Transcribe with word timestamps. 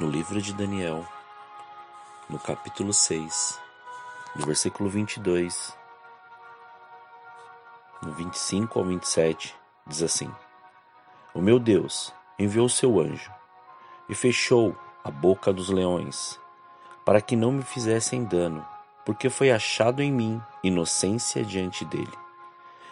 No 0.00 0.08
livro 0.08 0.40
de 0.40 0.54
Daniel, 0.54 1.06
no 2.26 2.38
capítulo 2.38 2.90
6, 2.90 3.60
no 4.34 4.46
versículo 4.46 4.88
22, 4.88 5.76
no 8.02 8.10
25 8.12 8.78
ao 8.78 8.84
27, 8.86 9.54
diz 9.86 10.02
assim: 10.02 10.34
O 11.34 11.42
meu 11.42 11.58
Deus 11.58 12.14
enviou 12.38 12.66
seu 12.66 12.98
anjo 12.98 13.30
e 14.08 14.14
fechou 14.14 14.74
a 15.04 15.10
boca 15.10 15.52
dos 15.52 15.68
leões, 15.68 16.40
para 17.04 17.20
que 17.20 17.36
não 17.36 17.52
me 17.52 17.62
fizessem 17.62 18.24
dano, 18.24 18.66
porque 19.04 19.28
foi 19.28 19.50
achado 19.50 20.00
em 20.00 20.10
mim 20.10 20.40
inocência 20.64 21.44
diante 21.44 21.84
dele. 21.84 22.18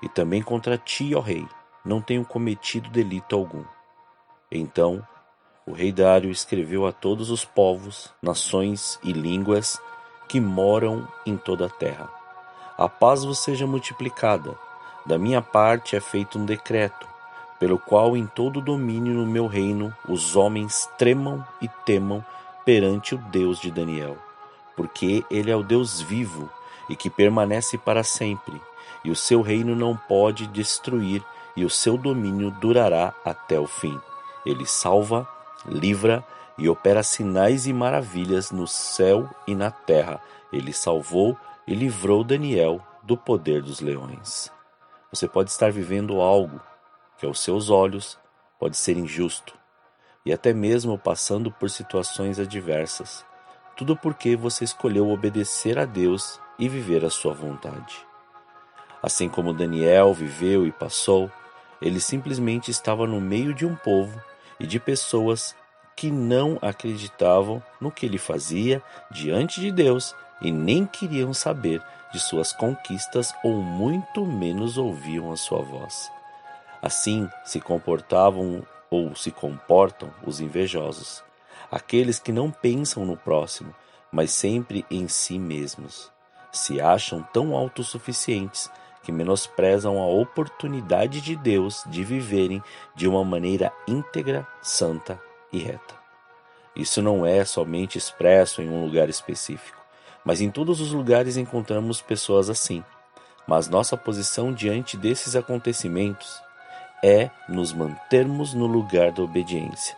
E 0.00 0.08
também 0.08 0.40
contra 0.40 0.78
ti, 0.78 1.14
ó 1.14 1.20
rei, 1.20 1.46
não 1.84 2.00
tenho 2.00 2.24
cometido 2.24 2.88
delito 2.88 3.36
algum. 3.36 3.62
Então 4.50 5.06
o 5.66 5.72
rei 5.72 5.90
Dário 5.90 6.30
escreveu 6.30 6.86
a 6.86 6.92
todos 6.92 7.30
os 7.30 7.44
povos, 7.44 8.12
nações 8.22 8.98
e 9.02 9.12
línguas 9.12 9.80
que 10.28 10.38
moram 10.38 11.08
em 11.24 11.36
toda 11.36 11.66
a 11.66 11.70
terra: 11.70 12.10
A 12.76 12.88
paz 12.88 13.24
vos 13.24 13.38
seja 13.38 13.66
multiplicada. 13.66 14.54
Da 15.06 15.18
minha 15.18 15.42
parte 15.42 15.96
é 15.96 16.00
feito 16.00 16.38
um 16.38 16.44
decreto, 16.44 17.06
pelo 17.58 17.78
qual 17.78 18.16
em 18.16 18.26
todo 18.26 18.60
domínio 18.60 19.14
no 19.14 19.26
meu 19.26 19.46
reino 19.46 19.94
os 20.08 20.34
homens 20.34 20.88
tremam 20.98 21.46
e 21.60 21.68
temam 21.84 22.24
perante 22.64 23.14
o 23.14 23.18
Deus 23.18 23.60
de 23.60 23.70
Daniel, 23.70 24.16
porque 24.74 25.24
ele 25.30 25.50
é 25.50 25.56
o 25.56 25.62
Deus 25.62 26.00
vivo 26.00 26.50
e 26.88 26.96
que 26.96 27.10
permanece 27.10 27.76
para 27.76 28.02
sempre, 28.02 28.60
e 29.04 29.10
o 29.10 29.16
seu 29.16 29.42
reino 29.42 29.74
não 29.76 29.96
pode 29.96 30.46
destruir, 30.46 31.22
e 31.56 31.64
o 31.64 31.70
seu 31.70 31.96
domínio 31.96 32.50
durará 32.50 33.14
até 33.24 33.60
o 33.60 33.66
fim. 33.66 33.98
Ele 34.44 34.66
salva 34.66 35.28
livra 35.66 36.24
e 36.56 36.68
opera 36.68 37.02
sinais 37.02 37.66
e 37.66 37.72
maravilhas 37.72 38.50
no 38.50 38.66
céu 38.66 39.28
e 39.46 39.54
na 39.54 39.70
terra. 39.70 40.20
Ele 40.52 40.72
salvou 40.72 41.36
e 41.66 41.74
livrou 41.74 42.22
Daniel 42.22 42.80
do 43.02 43.16
poder 43.16 43.62
dos 43.62 43.80
leões. 43.80 44.50
Você 45.12 45.28
pode 45.28 45.50
estar 45.50 45.70
vivendo 45.70 46.20
algo 46.20 46.60
que 47.18 47.26
aos 47.26 47.40
seus 47.40 47.70
olhos 47.70 48.18
pode 48.58 48.76
ser 48.76 48.96
injusto 48.96 49.54
e 50.24 50.32
até 50.32 50.52
mesmo 50.52 50.98
passando 50.98 51.50
por 51.50 51.68
situações 51.68 52.38
adversas. 52.38 53.24
Tudo 53.76 53.96
porque 53.96 54.36
você 54.36 54.64
escolheu 54.64 55.10
obedecer 55.10 55.78
a 55.78 55.84
Deus 55.84 56.40
e 56.58 56.68
viver 56.68 57.04
a 57.04 57.10
sua 57.10 57.34
vontade. 57.34 58.06
Assim 59.02 59.28
como 59.28 59.52
Daniel 59.52 60.14
viveu 60.14 60.66
e 60.66 60.72
passou, 60.72 61.30
ele 61.82 62.00
simplesmente 62.00 62.70
estava 62.70 63.06
no 63.06 63.20
meio 63.20 63.52
de 63.52 63.66
um 63.66 63.74
povo 63.74 64.18
e 64.58 64.66
de 64.66 64.78
pessoas 64.78 65.54
que 65.96 66.10
não 66.10 66.58
acreditavam 66.60 67.62
no 67.80 67.90
que 67.90 68.06
ele 68.06 68.18
fazia 68.18 68.82
diante 69.10 69.60
de 69.60 69.70
Deus 69.70 70.14
e 70.40 70.50
nem 70.50 70.84
queriam 70.84 71.32
saber 71.32 71.82
de 72.12 72.18
suas 72.18 72.52
conquistas 72.52 73.34
ou 73.42 73.60
muito 73.60 74.24
menos 74.24 74.78
ouviam 74.78 75.32
a 75.32 75.36
sua 75.36 75.62
voz. 75.62 76.10
Assim 76.82 77.28
se 77.44 77.60
comportavam 77.60 78.64
ou 78.90 79.14
se 79.16 79.30
comportam 79.30 80.12
os 80.24 80.40
invejosos, 80.40 81.24
aqueles 81.70 82.18
que 82.18 82.30
não 82.30 82.50
pensam 82.50 83.04
no 83.04 83.16
próximo, 83.16 83.74
mas 84.12 84.30
sempre 84.30 84.84
em 84.90 85.08
si 85.08 85.38
mesmos. 85.38 86.12
Se 86.52 86.80
acham 86.80 87.22
tão 87.32 87.56
autossuficientes 87.56 88.70
que 89.04 89.12
menosprezam 89.12 89.98
a 89.98 90.06
oportunidade 90.06 91.20
de 91.20 91.36
Deus 91.36 91.84
de 91.86 92.02
viverem 92.02 92.62
de 92.94 93.06
uma 93.06 93.22
maneira 93.22 93.70
íntegra, 93.86 94.46
santa 94.62 95.20
e 95.52 95.58
reta. 95.58 95.94
Isso 96.74 97.02
não 97.02 97.24
é 97.24 97.44
somente 97.44 97.98
expresso 97.98 98.62
em 98.62 98.68
um 98.68 98.84
lugar 98.84 99.08
específico, 99.08 99.78
mas 100.24 100.40
em 100.40 100.50
todos 100.50 100.80
os 100.80 100.90
lugares 100.90 101.36
encontramos 101.36 102.00
pessoas 102.00 102.48
assim. 102.48 102.82
Mas 103.46 103.68
nossa 103.68 103.96
posição 103.96 104.52
diante 104.52 104.96
desses 104.96 105.36
acontecimentos 105.36 106.42
é 107.04 107.30
nos 107.46 107.74
mantermos 107.74 108.54
no 108.54 108.66
lugar 108.66 109.12
da 109.12 109.22
obediência, 109.22 109.94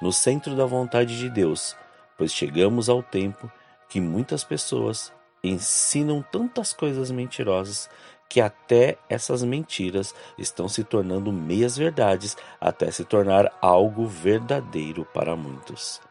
no 0.00 0.10
centro 0.10 0.56
da 0.56 0.64
vontade 0.64 1.18
de 1.18 1.28
Deus, 1.28 1.76
pois 2.16 2.32
chegamos 2.32 2.88
ao 2.88 3.02
tempo 3.02 3.52
que 3.88 4.00
muitas 4.00 4.42
pessoas 4.42 5.12
ensinam 5.44 6.24
tantas 6.32 6.72
coisas 6.72 7.10
mentirosas 7.10 7.88
que 8.36 8.40
até 8.42 8.98
essas 9.08 9.42
mentiras 9.42 10.14
estão 10.36 10.68
se 10.68 10.84
tornando 10.84 11.32
meias 11.32 11.74
verdades 11.74 12.36
até 12.60 12.90
se 12.90 13.02
tornar 13.02 13.50
algo 13.62 14.06
verdadeiro 14.06 15.06
para 15.06 15.34
muitos. 15.34 16.02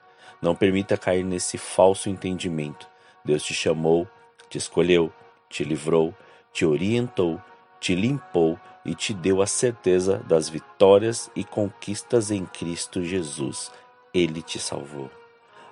Não 0.41 0.55
permita 0.55 0.97
cair 0.97 1.23
nesse 1.23 1.55
falso 1.55 2.09
entendimento. 2.09 2.89
Deus 3.23 3.43
te 3.43 3.53
chamou, 3.53 4.07
te 4.49 4.57
escolheu, 4.57 5.13
te 5.47 5.63
livrou, 5.63 6.15
te 6.51 6.65
orientou, 6.65 7.39
te 7.79 7.93
limpou 7.93 8.59
e 8.83 8.95
te 8.95 9.13
deu 9.13 9.39
a 9.39 9.45
certeza 9.45 10.17
das 10.27 10.49
vitórias 10.49 11.29
e 11.35 11.43
conquistas 11.43 12.31
em 12.31 12.43
Cristo 12.43 13.03
Jesus. 13.03 13.71
Ele 14.11 14.41
te 14.41 14.57
salvou. 14.57 15.11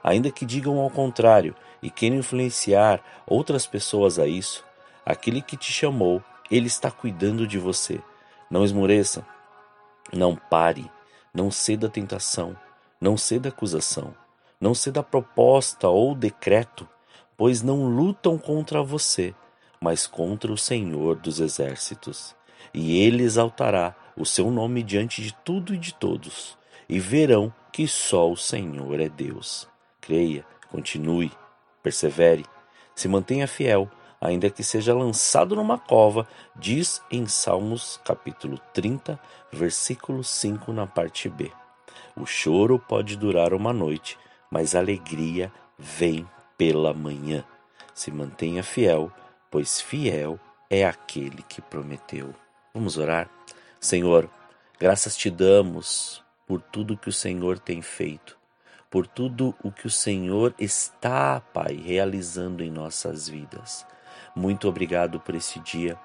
Ainda 0.03 0.29
que 0.29 0.45
digam 0.45 0.77
ao 0.77 0.91
contrário 0.91 1.55
e 1.81 1.89
queiram 1.89 2.17
influenciar 2.17 3.03
outras 3.25 3.65
pessoas 3.65 4.19
a 4.19 4.27
isso, 4.27 4.63
aquele 5.03 5.41
que 5.41 5.57
te 5.57 5.73
chamou 5.73 6.21
ele 6.55 6.67
está 6.67 6.91
cuidando 6.91 7.47
de 7.47 7.57
você. 7.57 7.99
Não 8.49 8.63
esmoreça. 8.63 9.25
Não 10.11 10.35
pare. 10.35 10.89
Não 11.33 11.49
ceda 11.49 11.87
à 11.87 11.89
tentação. 11.89 12.55
Não 13.01 13.17
ceda 13.17 13.49
à 13.49 13.51
acusação. 13.51 14.13
Não 14.61 14.75
ceda 14.75 14.99
à 14.99 15.03
proposta 15.03 15.89
ou 15.89 16.15
decreto, 16.15 16.87
pois 17.35 17.61
não 17.61 17.87
lutam 17.87 18.37
contra 18.37 18.81
você, 18.81 19.33
mas 19.81 20.07
contra 20.07 20.53
o 20.53 20.57
Senhor 20.57 21.17
dos 21.17 21.39
exércitos. 21.39 22.35
E 22.73 22.99
ele 22.99 23.23
exaltará 23.23 23.95
o 24.15 24.25
seu 24.25 24.49
nome 24.49 24.83
diante 24.83 25.21
de 25.21 25.33
tudo 25.43 25.73
e 25.73 25.77
de 25.77 25.93
todos, 25.93 26.57
e 26.87 26.99
verão 26.99 27.53
que 27.73 27.87
só 27.87 28.31
o 28.31 28.37
Senhor 28.37 29.01
é 29.01 29.09
Deus. 29.09 29.67
Creia, 29.99 30.45
continue, 30.69 31.31
persevere, 31.81 32.45
se 32.95 33.07
mantenha 33.07 33.47
fiel 33.47 33.89
ainda 34.23 34.49
que 34.49 34.63
seja 34.63 34.95
lançado 34.95 35.53
numa 35.53 35.77
cova, 35.77 36.25
diz 36.55 37.01
em 37.11 37.27
Salmos 37.27 37.99
capítulo 38.05 38.57
30, 38.73 39.19
versículo 39.51 40.23
5 40.23 40.71
na 40.71 40.87
parte 40.87 41.27
B. 41.27 41.51
O 42.15 42.25
choro 42.25 42.79
pode 42.79 43.17
durar 43.17 43.53
uma 43.53 43.73
noite, 43.73 44.17
mas 44.49 44.75
a 44.75 44.79
alegria 44.79 45.51
vem 45.77 46.25
pela 46.57 46.93
manhã. 46.93 47.43
Se 47.93 48.11
mantenha 48.11 48.63
fiel, 48.63 49.11
pois 49.51 49.81
fiel 49.81 50.39
é 50.69 50.85
aquele 50.85 51.43
que 51.43 51.61
prometeu. 51.61 52.33
Vamos 52.73 52.97
orar? 52.97 53.29
Senhor, 53.77 54.29
graças 54.79 55.17
te 55.17 55.29
damos 55.29 56.23
por 56.47 56.61
tudo 56.61 56.95
que 56.97 57.09
o 57.09 57.13
Senhor 57.13 57.59
tem 57.59 57.81
feito, 57.81 58.37
por 58.89 59.05
tudo 59.05 59.53
o 59.61 59.69
que 59.69 59.85
o 59.85 59.91
Senhor 59.91 60.55
está, 60.57 61.41
Pai, 61.41 61.75
realizando 61.75 62.63
em 62.63 62.71
nossas 62.71 63.27
vidas. 63.27 63.85
Muito 64.35 64.67
obrigado 64.67 65.19
por 65.19 65.35
esse 65.35 65.59
dia. 65.59 65.97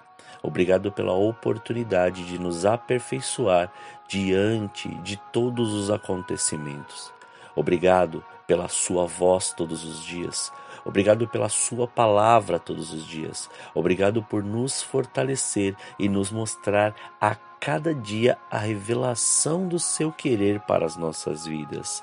Obrigado 0.43 0.93
pela 0.93 1.13
oportunidade 1.13 2.25
de 2.25 2.39
nos 2.39 2.65
aperfeiçoar 2.65 3.73
diante 4.09 4.89
de 4.97 5.17
todos 5.33 5.73
os 5.73 5.91
acontecimentos. 5.91 7.13
Obrigado 7.55 8.25
pela 8.47 8.69
Sua 8.69 9.07
voz 9.07 9.53
todos 9.53 9.85
os 9.85 10.03
dias. 10.03 10.53
Obrigado 10.85 11.29
pela 11.29 11.49
Sua 11.49 11.87
palavra 11.87 12.59
todos 12.59 12.93
os 12.93 13.07
dias. 13.07 13.51
Obrigado 13.75 14.23
por 14.23 14.43
nos 14.43 14.83
fortalecer 14.83 15.77
e 15.99 16.09
nos 16.09 16.31
mostrar 16.31 16.95
a 17.21 17.35
cada 17.61 17.95
dia 17.95 18.39
a 18.51 18.59
revelação 18.59 19.67
do 19.67 19.79
Seu 19.79 20.13
querer 20.13 20.61
para 20.61 20.87
as 20.87 20.97
nossas 20.97 21.47
vidas. 21.47 22.03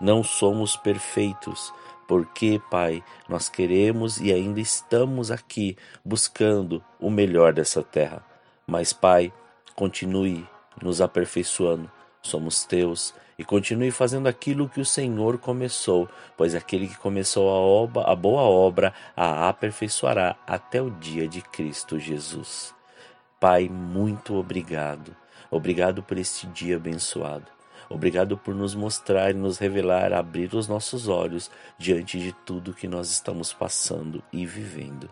Não 0.00 0.24
somos 0.24 0.76
perfeitos, 0.76 1.72
porque, 2.06 2.60
Pai, 2.70 3.02
nós 3.28 3.48
queremos 3.48 4.20
e 4.20 4.32
ainda 4.32 4.60
estamos 4.60 5.30
aqui 5.30 5.76
buscando 6.04 6.82
o 7.00 7.10
melhor 7.10 7.52
dessa 7.52 7.82
terra. 7.82 8.24
Mas, 8.66 8.92
Pai, 8.92 9.32
continue 9.74 10.46
nos 10.82 11.00
aperfeiçoando, 11.00 11.90
somos 12.22 12.64
teus 12.64 13.14
e 13.38 13.44
continue 13.44 13.90
fazendo 13.90 14.28
aquilo 14.28 14.68
que 14.68 14.80
o 14.80 14.84
Senhor 14.84 15.38
começou, 15.38 16.08
pois 16.36 16.54
aquele 16.54 16.88
que 16.88 16.98
começou 16.98 17.50
a, 17.50 17.54
obra, 17.54 18.02
a 18.04 18.14
boa 18.14 18.42
obra 18.42 18.92
a 19.16 19.48
aperfeiçoará 19.48 20.36
até 20.46 20.80
o 20.80 20.90
dia 20.90 21.28
de 21.28 21.42
Cristo 21.42 21.98
Jesus. 21.98 22.74
Pai, 23.40 23.68
muito 23.68 24.34
obrigado. 24.36 25.14
Obrigado 25.50 26.02
por 26.02 26.18
este 26.18 26.46
dia 26.46 26.76
abençoado. 26.76 27.53
Obrigado 27.88 28.36
por 28.36 28.54
nos 28.54 28.74
mostrar 28.74 29.30
e 29.30 29.34
nos 29.34 29.58
revelar, 29.58 30.12
abrir 30.12 30.54
os 30.54 30.68
nossos 30.68 31.08
olhos 31.08 31.50
diante 31.78 32.18
de 32.18 32.32
tudo 32.32 32.74
que 32.74 32.88
nós 32.88 33.10
estamos 33.10 33.52
passando 33.52 34.22
e 34.32 34.46
vivendo. 34.46 35.08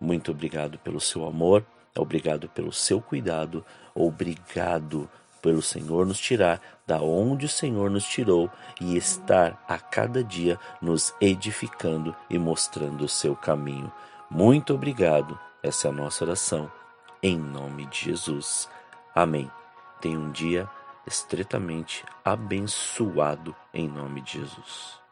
Muito 0.00 0.30
obrigado 0.30 0.78
pelo 0.78 1.00
seu 1.00 1.26
amor, 1.26 1.64
obrigado 1.96 2.48
pelo 2.48 2.72
seu 2.72 3.00
cuidado, 3.00 3.64
obrigado 3.94 5.08
pelo 5.40 5.62
Senhor 5.62 6.04
nos 6.04 6.18
tirar 6.18 6.60
da 6.86 7.00
onde 7.00 7.46
o 7.46 7.48
Senhor 7.48 7.90
nos 7.90 8.04
tirou 8.04 8.50
e 8.80 8.96
estar 8.96 9.62
a 9.68 9.78
cada 9.78 10.24
dia 10.24 10.58
nos 10.82 11.14
edificando 11.20 12.14
e 12.28 12.38
mostrando 12.38 13.04
o 13.04 13.08
seu 13.08 13.36
caminho. 13.36 13.92
Muito 14.28 14.74
obrigado. 14.74 15.38
Essa 15.62 15.88
é 15.88 15.90
a 15.90 15.94
nossa 15.94 16.24
oração. 16.24 16.70
Em 17.22 17.38
nome 17.38 17.86
de 17.86 18.06
Jesus. 18.06 18.68
Amém. 19.14 19.50
Tenha 20.00 20.18
um 20.18 20.30
dia 20.30 20.68
estritamente 21.06 22.04
abençoado 22.24 23.54
em 23.72 23.88
nome 23.88 24.20
de 24.22 24.32
Jesus. 24.40 25.05